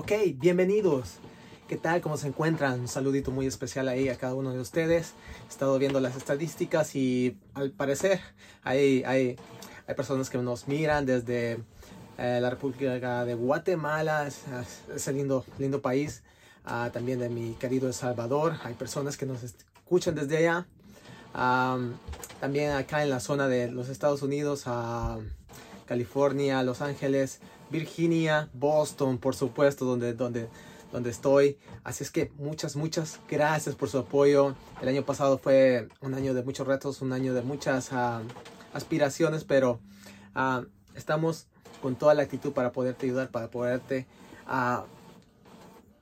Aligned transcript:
Ok, 0.00 0.12
bienvenidos. 0.36 1.14
¿Qué 1.66 1.76
tal? 1.76 2.00
¿Cómo 2.00 2.16
se 2.16 2.28
encuentran? 2.28 2.78
Un 2.78 2.86
saludito 2.86 3.32
muy 3.32 3.48
especial 3.48 3.88
ahí 3.88 4.08
a 4.08 4.14
cada 4.16 4.36
uno 4.36 4.52
de 4.52 4.60
ustedes. 4.60 5.14
He 5.46 5.48
estado 5.48 5.76
viendo 5.76 5.98
las 5.98 6.14
estadísticas 6.14 6.94
y 6.94 7.36
al 7.54 7.72
parecer 7.72 8.20
hay, 8.62 9.02
hay, 9.02 9.34
hay 9.88 9.94
personas 9.96 10.30
que 10.30 10.38
nos 10.38 10.68
miran 10.68 11.04
desde 11.04 11.58
eh, 12.16 12.38
la 12.40 12.48
República 12.48 13.24
de 13.24 13.34
Guatemala, 13.34 14.28
ese 14.94 15.12
lindo, 15.12 15.44
lindo 15.58 15.82
país. 15.82 16.22
Ah, 16.64 16.90
también 16.92 17.18
de 17.18 17.28
mi 17.28 17.54
querido 17.54 17.88
El 17.88 17.94
Salvador. 17.94 18.54
Hay 18.62 18.74
personas 18.74 19.16
que 19.16 19.26
nos 19.26 19.42
escuchan 19.42 20.14
desde 20.14 20.36
allá. 20.36 20.68
también 22.38 22.70
acá 22.70 23.02
en 23.02 23.10
la 23.10 23.18
zona 23.18 23.48
de 23.48 23.68
los 23.72 23.88
Estados 23.88 24.22
Unidos, 24.22 24.64
California, 25.88 26.62
Los 26.62 26.82
Ángeles, 26.82 27.40
Virginia, 27.70 28.50
Boston, 28.52 29.18
por 29.18 29.34
supuesto, 29.34 29.86
donde, 29.86 30.12
donde, 30.12 30.48
donde 30.92 31.10
estoy. 31.10 31.58
Así 31.82 32.04
es 32.04 32.10
que 32.10 32.30
muchas, 32.36 32.76
muchas 32.76 33.20
gracias 33.28 33.74
por 33.74 33.88
su 33.88 33.98
apoyo. 33.98 34.54
El 34.82 34.88
año 34.88 35.04
pasado 35.04 35.38
fue 35.38 35.88
un 36.00 36.14
año 36.14 36.34
de 36.34 36.42
muchos 36.42 36.66
retos, 36.66 37.00
un 37.00 37.12
año 37.12 37.32
de 37.32 37.42
muchas 37.42 37.92
ah, 37.92 38.22
aspiraciones, 38.74 39.44
pero 39.44 39.80
ah, 40.34 40.64
estamos 40.94 41.46
con 41.80 41.96
toda 41.96 42.14
la 42.14 42.22
actitud 42.22 42.52
para 42.52 42.72
poderte 42.72 43.06
ayudar, 43.06 43.30
para 43.30 43.50
poderte 43.50 44.06
ah, 44.46 44.84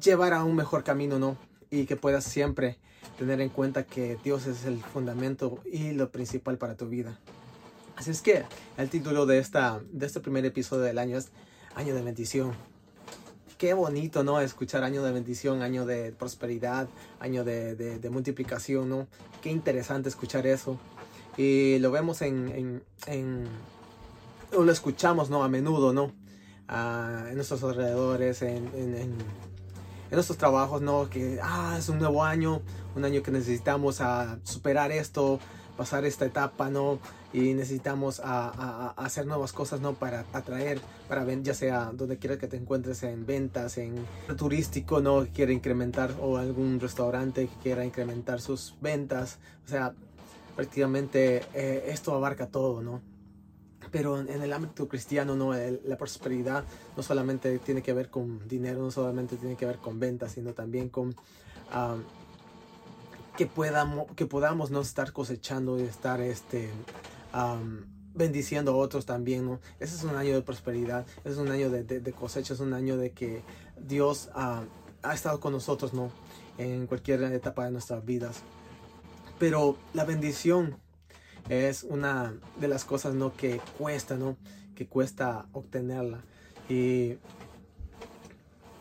llevar 0.00 0.34
a 0.34 0.44
un 0.44 0.56
mejor 0.56 0.84
camino, 0.84 1.18
¿no? 1.18 1.38
Y 1.70 1.86
que 1.86 1.96
puedas 1.96 2.24
siempre 2.24 2.78
tener 3.18 3.40
en 3.40 3.48
cuenta 3.48 3.84
que 3.84 4.18
Dios 4.22 4.46
es 4.46 4.64
el 4.66 4.82
fundamento 4.82 5.58
y 5.64 5.92
lo 5.92 6.10
principal 6.10 6.58
para 6.58 6.76
tu 6.76 6.86
vida. 6.88 7.18
Así 8.00 8.12
es 8.12 8.22
que 8.22 8.44
el 8.78 8.88
título 8.88 9.26
de, 9.26 9.38
esta, 9.38 9.78
de 9.92 10.06
este 10.06 10.20
primer 10.20 10.42
episodio 10.46 10.84
del 10.84 10.96
año 10.96 11.18
es 11.18 11.28
Año 11.74 11.94
de 11.94 12.00
bendición. 12.00 12.54
Qué 13.58 13.74
bonito, 13.74 14.24
¿no? 14.24 14.40
Escuchar 14.40 14.84
año 14.84 15.02
de 15.02 15.12
bendición, 15.12 15.60
año 15.60 15.84
de 15.84 16.10
prosperidad, 16.12 16.88
año 17.18 17.44
de, 17.44 18.00
multiplicación, 18.10 18.88
¿no? 18.88 19.06
Qué 19.42 19.50
interesante 19.50 20.08
escuchar 20.08 20.46
eso. 20.46 20.78
Y 21.36 21.78
lo 21.80 21.90
vemos 21.90 22.22
en, 22.22 22.82
en, 23.06 23.48
lo 24.50 24.72
escuchamos, 24.72 25.28
¿no? 25.28 25.44
A 25.44 25.50
menudo, 25.50 25.92
¿no? 25.92 26.14
Ah, 26.68 27.26
en 27.28 27.34
nuestros 27.34 27.62
alrededores, 27.64 28.40
en, 28.40 28.64
en, 30.10 30.16
nuestros 30.16 30.38
trabajos, 30.38 30.82
¿no? 30.82 31.08
Que, 31.08 31.38
ah, 31.42 31.76
es 31.78 31.88
un 31.88 31.98
nuevo 31.98 32.24
año, 32.24 32.62
un 32.96 33.04
año 33.04 33.22
que 33.22 33.30
necesitamos 33.30 34.00
a 34.00 34.38
superar 34.44 34.92
esto, 34.92 35.38
pasar 35.76 36.04
esta 36.04 36.26
etapa, 36.26 36.68
¿no? 36.68 36.98
Y 37.32 37.54
necesitamos 37.54 38.20
a, 38.22 38.90
hacer 38.96 39.26
nuevas 39.26 39.52
cosas, 39.52 39.80
¿no? 39.80 39.94
Para 39.94 40.26
atraer, 40.32 40.80
para 41.08 41.24
ver, 41.24 41.42
ya 41.42 41.54
sea 41.54 41.92
donde 41.94 42.18
quiera 42.18 42.38
que 42.38 42.48
te 42.48 42.56
encuentres 42.56 43.02
en 43.02 43.24
ventas, 43.24 43.78
en 43.78 44.04
turístico, 44.36 45.00
¿no? 45.00 45.24
Que 45.24 45.30
quiere 45.30 45.52
incrementar, 45.52 46.14
o 46.20 46.36
algún 46.36 46.80
restaurante 46.80 47.46
que 47.46 47.56
quiera 47.62 47.84
incrementar 47.84 48.40
sus 48.40 48.74
ventas. 48.80 49.38
O 49.66 49.68
sea, 49.68 49.94
prácticamente 50.56 51.42
eh, 51.54 51.84
esto 51.88 52.14
abarca 52.14 52.48
todo, 52.48 52.82
¿no? 52.82 53.00
Pero 53.90 54.20
en 54.20 54.42
el 54.42 54.52
ámbito 54.52 54.88
cristiano, 54.88 55.34
¿no? 55.34 55.52
la 55.52 55.96
prosperidad 55.96 56.64
no 56.96 57.02
solamente 57.02 57.58
tiene 57.58 57.82
que 57.82 57.92
ver 57.92 58.10
con 58.10 58.46
dinero, 58.46 58.80
no 58.80 58.90
solamente 58.90 59.36
tiene 59.36 59.56
que 59.56 59.66
ver 59.66 59.78
con 59.78 59.98
ventas, 59.98 60.32
sino 60.32 60.52
también 60.52 60.88
con... 60.88 61.14
Ah, 61.72 61.96
que 63.36 63.46
podamos, 63.46 64.06
que 64.16 64.26
podamos 64.26 64.70
no 64.70 64.82
estar 64.82 65.14
cosechando 65.14 65.78
y 65.78 65.84
estar 65.84 66.20
este, 66.20 66.68
bendiciendo 68.14 68.72
a 68.72 68.76
otros 68.76 69.06
también. 69.06 69.46
¿no? 69.46 69.60
Ese 69.78 69.96
es 69.96 70.04
un 70.04 70.14
año 70.14 70.34
de 70.34 70.42
prosperidad, 70.42 71.06
es 71.24 71.38
un 71.38 71.50
año 71.50 71.70
de, 71.70 71.84
de, 71.84 72.12
cosecha, 72.12 72.52
es 72.52 72.60
un 72.60 72.74
año 72.74 72.98
de 72.98 73.12
que 73.12 73.42
Dios 73.78 74.28
ha 74.34 75.14
estado 75.14 75.40
con 75.40 75.52
nosotros 75.52 75.94
¿no? 75.94 76.10
en 76.58 76.86
cualquier 76.86 77.22
etapa 77.22 77.64
de 77.64 77.70
nuestras 77.70 78.04
vidas. 78.04 78.42
Pero 79.38 79.76
la 79.94 80.04
bendición 80.04 80.76
es 81.48 81.84
una 81.84 82.34
de 82.58 82.68
las 82.68 82.84
cosas 82.84 83.14
¿no? 83.14 83.34
que 83.34 83.60
cuesta, 83.78 84.16
¿no? 84.16 84.36
que 84.74 84.86
cuesta 84.86 85.46
obtenerla. 85.52 86.22
Y 86.68 87.16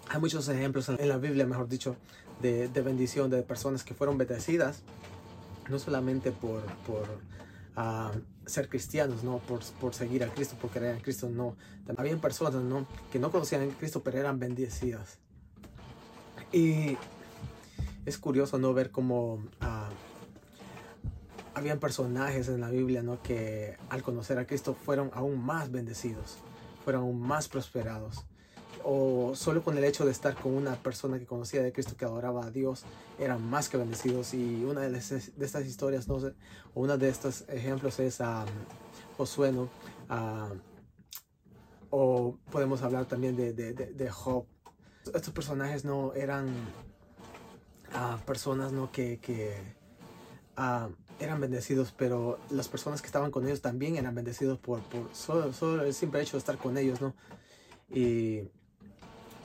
hay 0.09 0.19
muchos 0.19 0.47
ejemplos 0.49 0.89
en 0.89 1.09
la 1.09 1.17
Biblia, 1.17 1.45
mejor 1.45 1.67
dicho, 1.67 1.95
de, 2.41 2.67
bendición 2.81 3.29
de 3.29 3.43
personas 3.43 3.83
que 3.83 3.93
fueron 3.93 4.17
bendecidas, 4.17 4.81
no 5.69 5.77
solamente 5.77 6.31
por, 6.31 6.61
por 6.87 7.07
ah, 7.75 8.11
ser 8.45 8.69
cristianos, 8.69 9.23
¿no? 9.23 9.39
Por, 9.39 9.59
por, 9.79 9.93
seguir 9.93 10.23
a 10.23 10.33
Cristo, 10.33 10.55
por 10.59 10.71
creer 10.71 10.95
en 10.95 11.01
Cristo, 11.01 11.29
no. 11.29 11.55
Había 11.97 12.15
personas, 12.17 12.61
¿no? 12.61 12.87
Que 13.11 13.19
no 13.19 13.31
conocían 13.31 13.69
a 13.69 13.73
Cristo, 13.77 14.01
pero 14.03 14.19
eran 14.19 14.39
bendecidas. 14.39 15.19
Y 16.51 16.97
es 18.05 18.17
curioso, 18.17 18.57
¿no? 18.57 18.73
Ver 18.73 18.89
cómo 18.89 19.35
uh, 19.61 19.65
habían 21.53 21.79
personajes 21.79 22.47
en 22.47 22.61
la 22.61 22.69
Biblia, 22.69 23.03
¿no? 23.03 23.21
Que 23.21 23.77
al 23.89 24.03
conocer 24.03 24.37
a 24.39 24.45
Cristo 24.45 24.73
fueron 24.73 25.11
aún 25.13 25.43
más 25.43 25.71
bendecidos, 25.71 26.37
fueron 26.83 27.03
aún 27.03 27.19
más 27.19 27.47
prosperados 27.47 28.25
o 28.83 29.33
solo 29.35 29.63
con 29.63 29.77
el 29.77 29.83
hecho 29.83 30.05
de 30.05 30.11
estar 30.11 30.35
con 30.35 30.53
una 30.53 30.75
persona 30.75 31.19
que 31.19 31.25
conocía 31.25 31.61
de 31.61 31.71
Cristo, 31.71 31.95
que 31.97 32.05
adoraba 32.05 32.45
a 32.45 32.51
Dios, 32.51 32.83
eran 33.17 33.47
más 33.49 33.69
que 33.69 33.77
bendecidos. 33.77 34.33
Y 34.33 34.63
una 34.63 34.81
de, 34.81 34.97
estas 34.97 35.65
historias, 35.65 36.07
no 36.07 36.15
o 36.15 36.31
uno 36.75 36.97
de 36.97 37.09
estos 37.09 37.45
ejemplos 37.49 37.99
es 37.99 38.21
a 38.21 38.45
Josué, 39.17 39.51
¿no? 39.51 39.69
o 41.91 42.37
podemos 42.51 42.81
hablar 42.81 43.05
también 43.05 43.35
de, 43.35 43.53
de, 43.53 44.09
Job. 44.09 44.45
Estos 45.13 45.33
personajes 45.33 45.85
no 45.85 46.13
eran 46.13 46.47
personas 48.25 48.71
¿no? 48.71 48.91
que, 48.91 49.19
que 49.19 49.55
eran 51.19 51.39
bendecidos, 51.39 51.93
pero 51.97 52.39
las 52.49 52.67
personas 52.67 53.01
que 53.01 53.07
estaban 53.07 53.31
con 53.31 53.45
ellos 53.45 53.61
también 53.61 53.95
eran 53.97 54.15
bendecidos 54.15 54.57
por, 54.57 54.81
por 54.83 55.09
solo, 55.13 55.53
solo 55.53 55.83
el 55.83 55.93
simple 55.93 56.21
hecho 56.21 56.33
de 56.33 56.39
estar 56.39 56.57
con 56.57 56.77
ellos, 56.77 57.01
¿no? 57.01 57.13
Y 57.89 58.43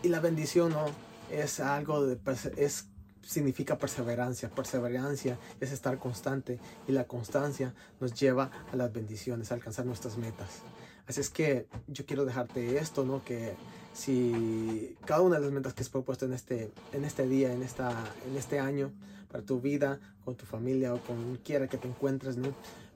y 0.05 0.09
la 0.09 0.21
bendición 0.21 0.71
¿no? 0.71 0.85
es 1.31 1.61
algo 1.61 2.07
de, 2.07 2.19
es, 2.59 2.89
significa 3.25 3.79
perseverancia. 3.79 4.49
Perseverancia 4.51 5.39
es 5.61 5.73
estar 5.73 5.99
constante 5.99 6.59
y 6.87 6.93
la 6.93 7.05
constancia 7.05 7.75
nos 8.01 8.15
lleva 8.15 8.51
a 8.73 8.77
las 8.77 8.93
bendiciones, 8.93 9.51
a 9.51 9.55
alcanzar 9.55 9.87
nuestras 9.87 10.19
metas. 10.19 10.63
Así 11.07 11.21
es 11.21 11.31
que 11.31 11.67
yo 11.87 12.07
quiero 12.07 12.25
dejarte 12.25 12.79
esto, 12.79 13.05
¿no? 13.05 13.23
Que 13.25 13.55
si 13.93 14.97
cada 15.05 15.23
una 15.23 15.37
de 15.37 15.43
las 15.43 15.53
metas 15.53 15.75
que 15.75 15.83
has 15.83 15.89
propuesto 15.89 16.25
en 16.25 16.33
este, 16.33 16.73
en 16.93 17.05
este 17.05 17.27
día, 17.27 17.53
en, 17.53 17.63
esta, 17.63 17.93
en 18.27 18.37
este 18.37 18.59
año, 18.59 18.93
para 19.31 19.45
tu 19.45 19.61
vida, 19.61 20.01
con 20.25 20.37
tu 20.37 20.47
familia 20.47 20.95
o 20.95 21.01
con 21.01 21.37
quiera 21.45 21.69
que 21.69 21.77
te 21.77 21.89
encuentres, 21.89 22.37
¿no? 22.37 22.55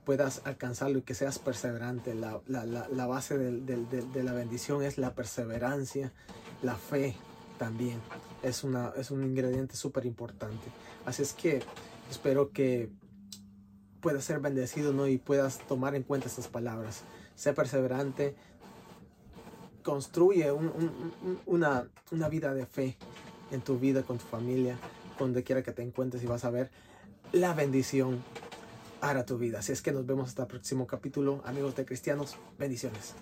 puedas 0.08 0.40
alcanzarlo 0.46 1.00
y 1.00 1.02
que 1.02 1.14
seas 1.14 1.38
perseverante. 1.38 2.14
La, 2.14 2.40
la, 2.46 2.64
la, 2.64 3.06
base 3.06 3.36
de, 3.36 3.60
de, 3.60 4.22
la 4.22 4.32
bendición 4.32 4.82
es 4.82 4.96
la 4.96 5.14
perseverancia 5.14 6.14
la 6.62 6.76
fe 6.76 7.14
también 7.58 8.00
es, 8.42 8.64
una, 8.64 8.92
es 8.96 9.10
un 9.10 9.24
ingrediente 9.24 9.76
súper 9.76 10.06
importante. 10.06 10.68
Así 11.04 11.22
es 11.22 11.32
que 11.32 11.60
espero 12.10 12.50
que 12.50 12.90
puedas 14.00 14.24
ser 14.24 14.40
bendecido 14.40 14.92
¿no? 14.92 15.06
y 15.06 15.18
puedas 15.18 15.58
tomar 15.66 15.94
en 15.94 16.02
cuenta 16.02 16.28
estas 16.28 16.48
palabras. 16.48 17.02
Sé 17.34 17.52
perseverante, 17.52 18.36
construye 19.82 20.50
una, 21.46 21.88
una 22.10 22.28
vida 22.28 22.54
de 22.54 22.66
fe 22.66 22.96
en 23.50 23.60
tu 23.60 23.78
vida, 23.78 24.02
con 24.02 24.18
tu 24.18 24.26
familia, 24.26 24.78
donde 25.18 25.42
quiera 25.42 25.62
que 25.62 25.72
te 25.72 25.82
encuentres 25.82 26.22
y 26.22 26.26
vas 26.26 26.44
a 26.44 26.50
ver 26.50 26.70
la 27.32 27.54
bendición 27.54 28.22
para 29.00 29.24
tu 29.24 29.38
vida. 29.38 29.60
Así 29.60 29.72
es 29.72 29.82
que 29.82 29.92
nos 29.92 30.06
vemos 30.06 30.28
hasta 30.28 30.42
el 30.42 30.48
próximo 30.48 30.86
capítulo, 30.86 31.42
amigos 31.44 31.76
de 31.76 31.84
cristianos. 31.84 32.36
Bendiciones. 32.58 33.14